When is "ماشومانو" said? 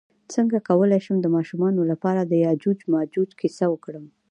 1.35-1.81